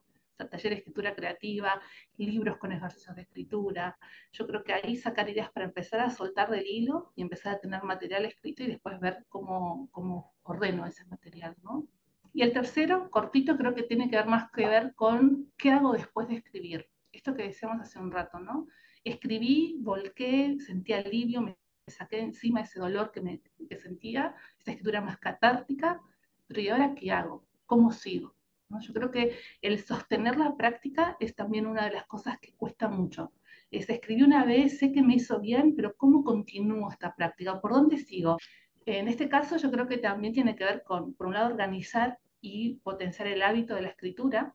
[0.48, 1.80] taller de escritura creativa,
[2.16, 3.98] libros con ejercicios de escritura.
[4.32, 7.60] Yo creo que ahí sacar ideas para empezar a soltar del hilo y empezar a
[7.60, 11.86] tener material escrito y después ver cómo, cómo ordeno ese material, ¿no?
[12.32, 15.92] Y el tercero, cortito, creo que tiene que ver más que ver con qué hago
[15.92, 16.88] después de escribir.
[17.12, 18.68] Esto que decíamos hace un rato, ¿no?
[19.02, 21.56] Escribí, volqué, sentí alivio, me
[21.88, 26.00] saqué encima ese dolor que, me, que sentía, esa escritura más catártica,
[26.46, 27.44] pero ¿y ahora qué hago?
[27.66, 28.34] ¿Cómo sigo?
[28.78, 32.88] Yo creo que el sostener la práctica es también una de las cosas que cuesta
[32.88, 33.32] mucho.
[33.70, 37.60] Es escribí una vez, sé que me hizo bien, pero ¿cómo continúo esta práctica?
[37.60, 38.38] ¿Por dónde sigo?
[38.86, 42.18] En este caso yo creo que también tiene que ver con, por un lado, organizar
[42.40, 44.54] y potenciar el hábito de la escritura.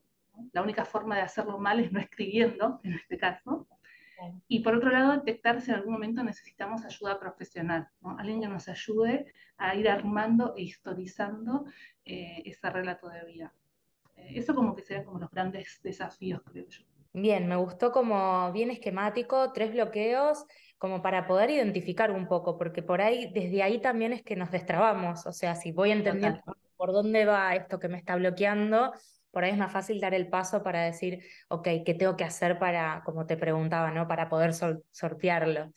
[0.54, 3.68] La única forma de hacerlo mal es no escribiendo, en este caso.
[4.48, 8.68] Y por otro lado, detectar si en algún momento necesitamos ayuda profesional, alguien que nos
[8.70, 11.66] ayude a ir armando e historizando
[12.06, 13.54] eh, ese relato de vida
[14.16, 16.84] eso como que sean como los grandes desafíos, creo yo.
[17.14, 20.46] Bien, me gustó como bien esquemático, tres bloqueos,
[20.78, 24.52] como para poder identificar un poco, porque por ahí, desde ahí también es que nos
[24.52, 26.42] destrabamos, o sea, si voy entendiendo
[26.76, 28.92] por dónde va esto que me está bloqueando,
[29.32, 32.60] por ahí es más fácil dar el paso para decir, ok, ¿qué tengo que hacer
[32.60, 34.08] para, como te preguntaba, ¿no?
[34.08, 34.52] Para poder
[34.92, 35.72] sortearlo.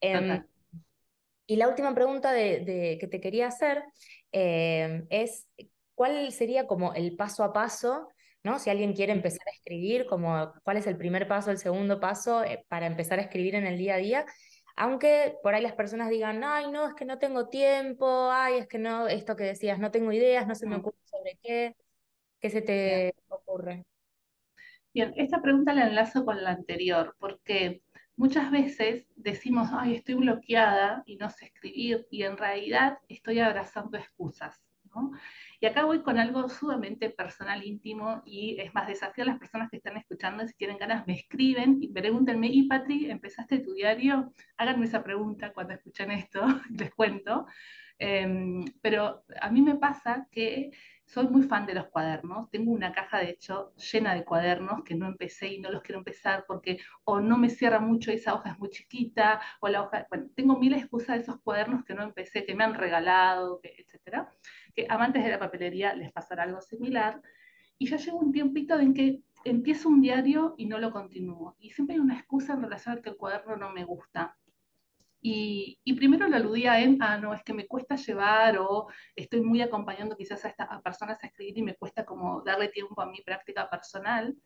[0.00, 0.44] Em,
[1.46, 3.84] y la última pregunta de, que te quería hacer
[4.30, 5.48] em, es,
[6.02, 8.08] ¿cuál sería como el paso a paso,
[8.42, 8.58] ¿no?
[8.58, 12.42] Si alguien quiere empezar a escribir, como cuál es el primer paso, el segundo paso
[12.42, 14.26] eh, para empezar a escribir en el día a día.
[14.74, 18.66] Aunque por ahí las personas digan, ay, no, es que no tengo tiempo, ay, es
[18.66, 21.76] que no, esto que decías, no tengo ideas, no se me ocurre sobre qué,
[22.40, 23.84] ¿qué se te ocurre?
[24.92, 27.80] Bien, esta pregunta la enlazo con la anterior, porque
[28.16, 33.98] muchas veces decimos, ay, estoy bloqueada y no sé escribir, y en realidad estoy abrazando
[33.98, 34.60] excusas.
[35.60, 39.70] Y acá voy con algo sumamente personal, íntimo, y es más, desafío a las personas
[39.70, 44.32] que están escuchando, si tienen ganas, me escriben y pregúntenme, y Patri, ¿empezaste tu diario?
[44.56, 47.46] Háganme esa pregunta cuando escuchen esto, les cuento.
[47.98, 50.72] Em, pero a mí me pasa que
[51.04, 52.50] soy muy fan de los cuadernos.
[52.50, 55.98] Tengo una caja, de hecho, llena de cuadernos que no empecé y no los quiero
[55.98, 60.06] empezar porque o no me cierra mucho, esa hoja es muy chiquita, o la hoja...
[60.08, 64.30] Bueno, tengo mil excusas de esos cuadernos que no empecé, que me han regalado, etcétera
[64.74, 67.20] que amantes de la papelería les pasará algo similar,
[67.78, 71.56] y ya llevo un tiempito en que empiezo un diario y no lo continúo.
[71.58, 74.36] Y siempre hay una excusa en relación a que el cuaderno no me gusta.
[75.24, 79.62] Y, primero lo aludía en, ah, no, es que me cuesta llevar o estoy muy
[79.62, 83.20] acompañando quizás a estas personas a escribir y me cuesta como darle tiempo a mi
[83.22, 84.36] práctica personal.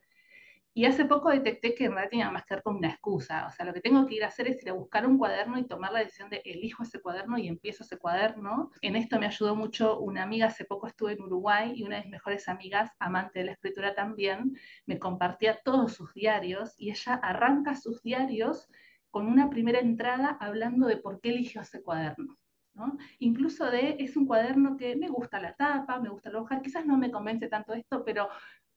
[0.75, 3.47] Y hace poco detecté que en realidad tenía más que ver con una excusa.
[3.47, 5.59] O sea, lo que tengo que ir a hacer es ir a buscar un cuaderno
[5.59, 8.71] y tomar la decisión de elijo ese cuaderno y empiezo ese cuaderno.
[8.83, 12.03] En esto me ayudó mucho una amiga, hace poco estuve en Uruguay y una de
[12.03, 17.15] mis mejores amigas, amante de la escritura también, me compartía todos sus diarios y ella
[17.15, 18.69] arranca sus diarios
[19.17, 22.37] con una primera entrada hablando de por qué eligió ese cuaderno.
[22.75, 22.99] ¿no?
[23.19, 26.85] Incluso de, es un cuaderno que me gusta la tapa, me gusta la hoja, quizás
[26.85, 28.29] no me convence tanto esto, pero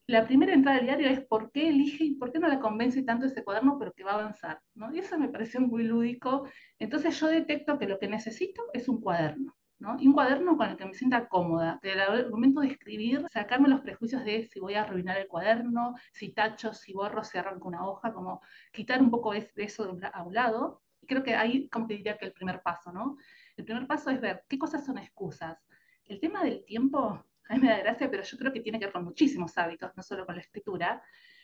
[0.07, 3.03] la primera entrada del diario es por qué elige y por qué no la convence
[3.03, 4.61] tanto ese cuaderno, pero que va a avanzar.
[4.75, 4.95] ¿no?
[4.95, 6.47] Y eso me pareció muy lúdico.
[6.77, 9.57] Entonces yo detecto que lo que necesito es un cuaderno.
[9.79, 9.97] ¿No?
[9.99, 11.79] Y un cuaderno con el que me sienta cómoda.
[11.83, 16.29] el momento de escribir, sacarme los prejuicios de si voy a arruinar el cuaderno, si
[16.33, 20.33] tacho, si borro, si arranco una hoja, como quitar un poco de eso a un
[20.33, 20.83] lado.
[21.01, 23.17] Y creo que ahí, como te diría que el primer paso, ¿no?
[23.55, 25.57] El primer paso es ver qué cosas son excusas.
[26.05, 28.85] El tema del tiempo a mí me da gracia, pero yo creo que tiene que
[28.85, 31.01] ver con muchísimos hábitos, no solo con la escritura.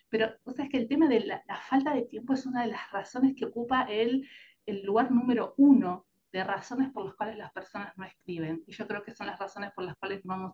[0.10, 2.67] Pero, o sea, es que el tema de la, falta de tiempo es una de
[2.67, 4.28] las razones que ocupa el,
[4.65, 8.62] el lugar número uno de razones por las cuales las personas no escriben.
[8.67, 10.54] Y yo creo que son las razones por las cuales vamos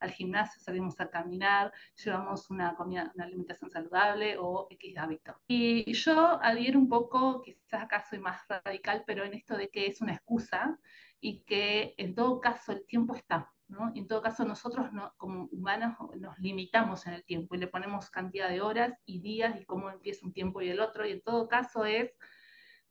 [0.00, 1.72] al gimnasio, salimos a caminar,
[2.04, 5.36] llevamos una comida, una alimentación saludable o X hábito.
[5.46, 9.86] Y yo adhiero un poco, quizás acá soy más radical, pero en esto de que
[9.86, 10.76] es una excusa
[11.20, 13.48] y que en todo caso el tiempo está.
[13.94, 18.10] Y en todo caso nosotros como humanos nos limitamos en el tiempo y le ponemos
[18.10, 21.22] cantidad de horas y días y cómo empieza un tiempo y el otro, y en
[21.22, 22.10] todo caso es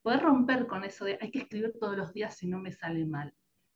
[0.02, 3.06] poder romper con eso de hay que escribir todos los días si no me sale
[3.06, 3.34] mal.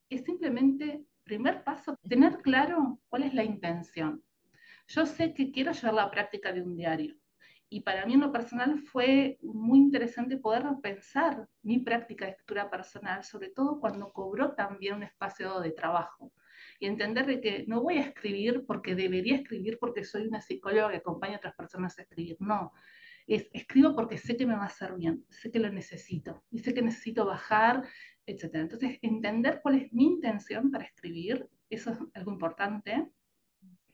[0.10, 4.24] Es simplemente, primer paso, tener claro cuál es la intención.
[4.88, 7.16] Yo sé que quiero llevar la práctica de un diario.
[7.70, 12.70] Y para mí en lo personal fue muy interesante poder pensar mi práctica de escritura
[12.70, 16.32] personal, sobre todo cuando cobró también un espacio de trabajo
[16.80, 20.92] y entender de que no voy a escribir porque debería escribir porque soy una psicóloga
[20.92, 22.72] que acompaña a otras personas a escribir, no.
[23.28, 26.60] Es, escribo porque sé que me va a hacer bien, sé que lo necesito y
[26.60, 27.84] sé que necesito bajar,
[28.26, 28.56] etc.
[28.56, 33.10] Entonces, entender cuál es mi intención para escribir, eso es algo importante.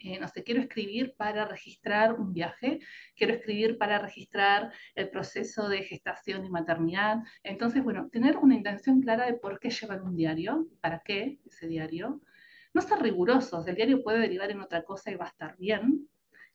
[0.04, 2.80] Eh, no sé, quiero escribir para registrar un viaje,
[3.15, 7.20] quiero escribir para registrar el proceso de gestación y maternidad.
[7.44, 11.67] Entonces, bueno, tener una intención clara de por qué llevar un diario, para qué ese
[11.67, 12.20] diario,
[12.74, 16.08] no ser rigurosos, el diario puede derivar en otra cosa y va a estar bien.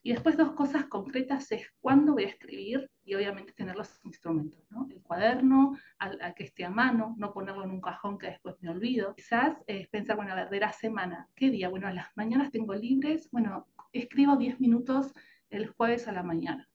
[0.07, 4.65] Y después dos cosas concretas es cuándo voy a escribir y obviamente tener los instrumentos,
[4.71, 4.87] ¿no?
[4.89, 8.71] El cuaderno, al, que esté a mano, no ponerlo en un cajón que después me
[8.71, 9.17] olvido.
[9.17, 11.71] Quizás es pensar, bueno, a ver, de la semana, ¿qué día?
[11.71, 15.13] Bueno, las mañanas tengo libres, bueno, escribo 10 minutos
[15.51, 16.71] el jueves a la mañana,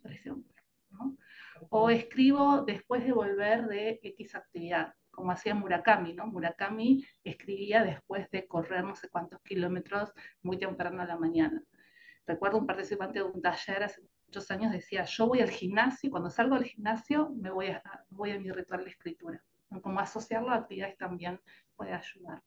[0.00, 0.54] por ejemplo.
[1.70, 6.28] O escribo después de volver de X actividad como hacía Murakami, ¿no?
[6.28, 10.12] Murakami escribía después de correr no sé cuántos kilómetros
[10.42, 11.60] muy temprano a la mañana.
[12.28, 16.10] Recuerdo un participante de un taller hace muchos años decía, yo voy al gimnasio y
[16.10, 19.42] cuando salgo del gimnasio me voy a, voy a mi ritual de escritura.
[19.80, 21.40] Como asociarlo a actividades también
[21.74, 22.42] puede ayudar.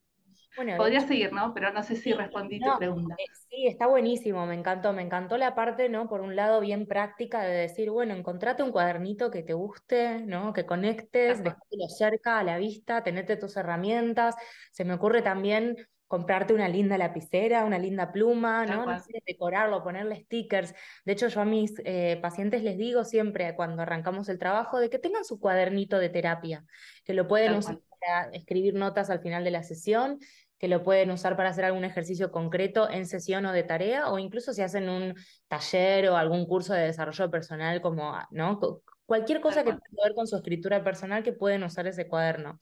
[0.78, 1.54] Podría seguir, ¿no?
[1.54, 3.16] Pero no sé si respondí tu pregunta.
[3.18, 4.92] Eh, sí, está buenísimo, me encantó.
[4.92, 6.10] Me encantó la parte, ¿no?
[6.10, 10.52] Por un lado, bien práctica de decir, bueno, encontrate un cuadernito que te guste, ¿no?
[10.52, 14.36] Que conectes, lo cerca, a la vista, tenete tus herramientas.
[14.72, 15.78] Se me ocurre también
[16.12, 18.86] comprarte una linda lapicera, una linda pluma, ¿no?
[18.86, 20.76] no sé, decorarlo, ponerle stickers.
[21.06, 24.90] De hecho, yo a mis eh, pacientes les digo siempre cuando arrancamos el trabajo de
[24.90, 26.66] que tengan su cuadernito de terapia,
[27.06, 30.20] que lo pueden usar para escribir notas al final de la sesión,
[30.60, 34.20] que lo pueden usar para hacer algún ejercicio concreto en sesión o de tarea, o
[34.20, 35.16] incluso si hacen un
[35.48, 38.60] taller o algún curso de desarrollo personal, como, ¿no?
[39.06, 42.60] Cualquier cosa que tenga que ver con su escritura personal que pueden usar ese cuaderno.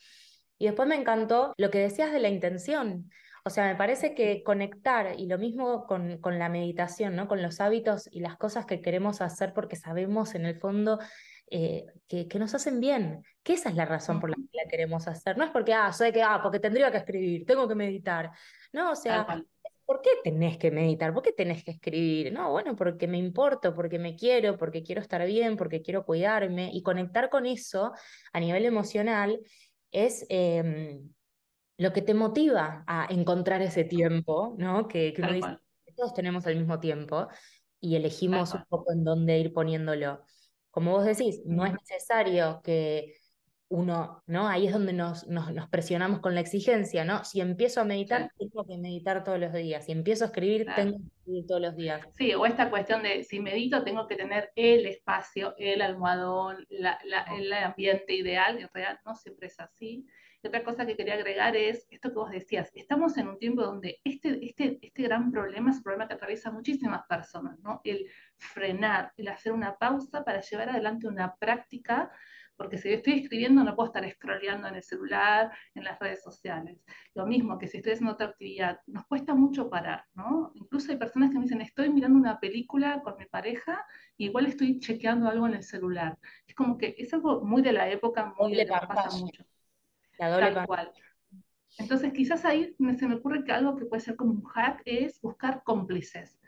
[0.60, 3.10] Y después me encantó lo que decías de la intención.
[3.46, 7.28] O sea, me parece que conectar, y lo mismo con, con, la meditación, ¿no?
[7.28, 11.00] Con los hábitos y las cosas que queremos hacer porque sabemos en el fondo
[11.52, 14.70] eh, que, que, nos hacen bien, que esa es la razón por la que la
[14.70, 15.38] queremos hacer.
[15.38, 18.32] No es porque, ah, soy que, ah, porque tendría que escribir, tengo que meditar.
[18.72, 19.26] No, o sea,
[19.90, 21.12] ¿por qué tenés que meditar?
[21.12, 22.32] ¿Por qué tenés que escribir?
[22.32, 26.70] No, bueno, porque me importo, porque me quiero, porque quiero estar bien, porque quiero cuidarme
[26.72, 27.94] y conectar con eso
[28.32, 29.40] a nivel emocional
[29.92, 31.10] es em,
[31.80, 34.88] lo que te motiva a encontrar ese tiempo, ¿no?
[34.90, 37.30] Que, que todos tenemos el mismo tiempo
[37.80, 40.22] y elegimos un poco en dónde ir poniéndolo.
[40.72, 43.16] Como vos decís, no es necesario que
[43.70, 44.50] uno, ¿no?
[44.50, 47.24] Ahí es donde nos, nos, presionamos con la exigencia, ¿no?
[47.24, 49.86] Si empiezo a meditar, tengo que meditar todos los días.
[49.86, 52.02] Si empiezo a escribir, tengo que escribir todos los días.
[52.18, 57.00] Sí, o esta cuestión de si medito, tengo que tener el espacio, el almohadón, la,
[57.38, 58.60] el ambiente ideal.
[58.60, 60.06] En realidad no siempre es así.
[60.42, 63.62] Y otra cosa que quería agregar es esto que vos decías, estamos en un tiempo
[63.62, 67.82] donde este, este, este gran problema es un problema que atraviesa muchísimas personas, ¿no?
[67.84, 72.12] El frenar, el hacer una pausa para llevar adelante una práctica
[72.60, 76.84] porque si estoy escribiendo no puedo estar scrolleando en el celular, en las redes sociales.
[77.16, 80.52] Lo mismo que si estoy haciendo otra actividad, nos cuesta mucho parar, ¿no?
[80.56, 83.86] Incluso hay personas que me dicen, estoy mirando una película con mi pareja
[84.18, 86.18] y igual estoy chequeando algo en el celular.
[86.46, 89.46] Es como que es algo muy de la época, muy de que pasa mucho.
[90.20, 90.92] La doble Tal cual.
[91.78, 95.22] Entonces, quizás ahí se me ocurre que algo que puede ser como un hack es
[95.22, 96.40] buscar cómplices.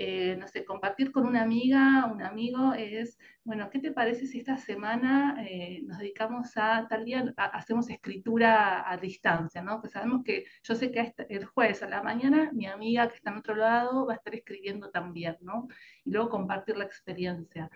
[0.00, 4.38] Eh, no sé, compartir con una amiga, un amigo, es, bueno, ¿qué te parece si
[4.38, 9.80] esta semana eh, nos dedicamos a tal día, hacemos escritura a distancia, ¿no?
[9.80, 13.30] Pues sabemos que yo sé que el jueves a la mañana mi amiga que está
[13.30, 15.66] en otro lado va a estar escribiendo también, ¿no?
[16.04, 17.68] Y luego compartir la experiencia.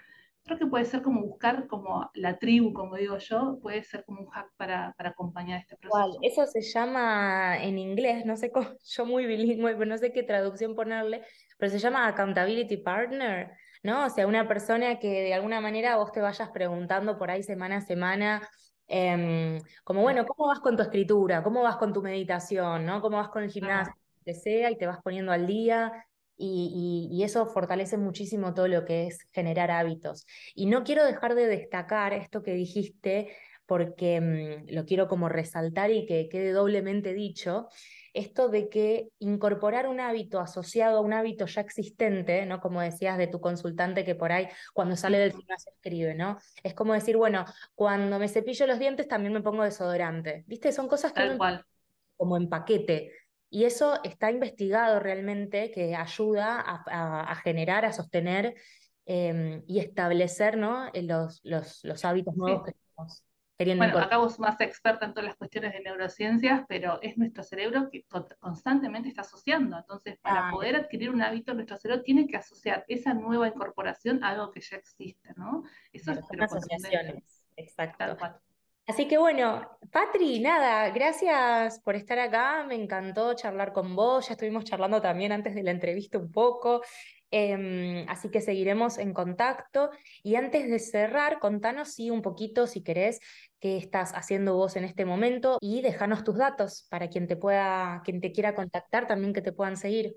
[0.45, 4.22] Creo que puede ser como buscar como la tribu, como digo yo, puede ser como
[4.22, 6.18] un hack para, para acompañar este proceso.
[6.20, 10.24] Eso se llama en inglés, no sé cómo, yo muy bilingüe, pero no sé qué
[10.24, 11.22] traducción ponerle,
[11.59, 13.53] pero se llama accountability partner,
[13.84, 14.07] ¿no?
[14.07, 17.76] O sea, una persona que de alguna manera vos te vayas preguntando por ahí semana
[17.76, 18.49] a semana,
[18.88, 21.45] em, como bueno, ¿cómo vas con tu escritura?
[21.45, 22.84] ¿Cómo vas con tu meditación?
[22.84, 23.01] ¿no?
[23.01, 23.95] ¿Cómo vas con el gimnasio?
[24.24, 26.05] Que sea, y te vas poniendo al día.
[26.45, 30.26] Y, y, eso fortalece muchísimo todo lo que es generar hábitos.
[30.57, 33.30] Y no quiero dejar de destacar esto que dijiste,
[33.64, 37.68] porque mm, lo quiero como resaltar y que quede doblemente dicho,
[38.12, 42.61] esto de que incorporar un hábito asociado a un hábito ya existente, ¿no?
[42.61, 46.38] Como decías de tu consultante que por ahí cuando sale del gimnasio escribe, ¿no?
[46.62, 50.72] Es como decir, bueno, cuando me cepillo los dientes también me pongo desodorante, ¿viste?
[50.72, 51.38] Son cosas que
[52.16, 53.11] como en paquete.
[53.53, 58.55] Y eso está investigado realmente que ayuda a, generar, a sostener
[59.05, 60.90] em, y establecer ¿no?
[60.94, 63.22] los, los, los hábitos nuevos que tenemos
[63.76, 67.90] bueno, acá vos más experta en todas las cuestiones de neurociencias, pero es nuestro cerebro
[67.90, 68.07] que
[68.40, 69.76] constantemente está asociando.
[69.76, 74.30] Entonces, para poder adquirir un hábito, nuestro cerebro tiene que asociar esa nueva incorporación a
[74.30, 75.62] algo que ya existe, ¿no?
[75.92, 77.44] Eso es asociaciones.
[77.55, 78.16] Exacto.
[78.87, 84.33] Así que bueno, Patri, nada, gracias por estar acá, me encantó charlar con vos, ya
[84.33, 86.83] estuvimos charlando también antes de la entrevista un poco,
[87.35, 89.91] Em, así que seguiremos en contacto.
[90.22, 93.20] Y antes de cerrar, contanos sí un poquito, si querés,
[93.59, 98.03] qué estás haciendo vos en este momento y déjanos tus datos para quien te pueda,
[98.05, 100.14] quien te quiera contactar, también que te puedan seguir.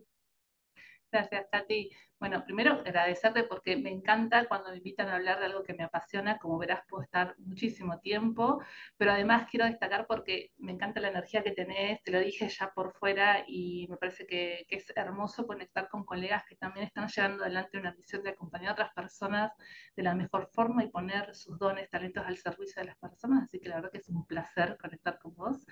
[1.15, 1.89] Gracias, Tati.
[2.19, 5.85] Bueno, primero agradecerte porque me encanta cuando me invitan a hablar de algo que me
[5.85, 8.61] apasiona, como verás puedo estar muchísimo tiempo,
[8.97, 12.73] pero además quiero destacar porque me encanta la energía que tenés, te lo dije ya
[12.73, 17.43] por fuera y me parece que, es hermoso conectar con colegas que también están llevando
[17.43, 19.53] adelante una misión de acompañar a otras personas
[19.95, 23.61] de la mejor forma y poner sus dones, talentos al servicio de las personas, así
[23.61, 25.65] que la verdad que es un placer conectar con vos.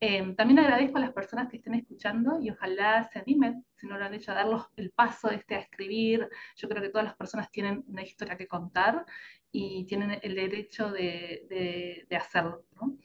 [0.00, 3.98] Em, también agradezco a las personas que estén escuchando y ojalá se animen, si no
[3.98, 6.28] lo han hecho, a darlos el paso este a escribir.
[6.56, 9.04] Yo creo que todas las personas tienen una historia que contar
[9.50, 12.64] y tienen el derecho de, de hacerlo.
[12.80, 12.96] ¿no?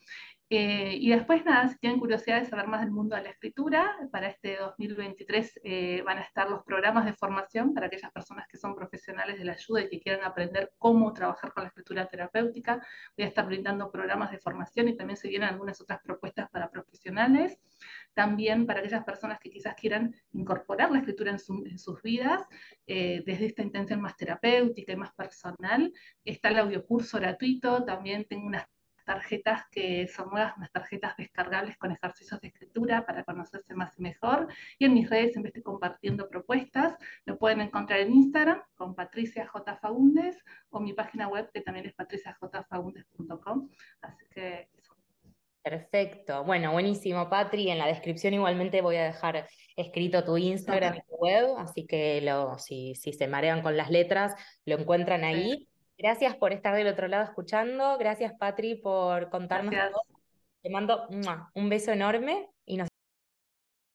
[0.55, 3.97] Eh, y después, nada, si tienen curiosidad de saber más del mundo de la escritura,
[4.11, 8.59] para este 2023 eh, van a estar los programas de formación para aquellas personas que
[8.59, 12.85] son profesionales de la ayuda y que quieran aprender cómo trabajar con la escritura terapéutica.
[13.17, 16.69] Voy a estar brindando programas de formación y también se vienen algunas otras propuestas para
[16.69, 17.57] profesionales.
[18.13, 22.43] También para aquellas personas que quizás quieran incorporar la escritura en, sus vidas,
[22.85, 25.91] eh, desde esta intención más terapéutica y más personal,
[26.23, 28.67] está el audiocurso gratuito, también tengo unas
[29.03, 34.01] tarjetas que son nuevas, unas tarjetas descargables con ejercicios de escritura para conocerse más y
[34.01, 34.47] mejor.
[34.79, 36.95] Y en mis redes siempre estoy compartiendo propuestas.
[37.25, 39.77] Lo pueden encontrar en Instagram con Patricia J.
[39.77, 43.69] Fagundes o mi página web que también es patriciajfagundes.com.
[44.01, 44.95] Así que eso.
[45.61, 46.43] Perfecto.
[46.43, 47.69] Bueno, buenísimo, Patri.
[47.69, 52.19] En la descripción igualmente voy a dejar escrito tu Instagram y tu web, así que
[52.21, 54.35] lo, si, si se marean con las letras,
[54.65, 55.69] lo encuentran ahí
[56.03, 57.97] Gracias por estar del otro lado escuchando.
[57.97, 60.03] Gracias, Patri, por contarnos todo.
[60.61, 61.07] Te mando
[61.53, 62.49] un beso enorme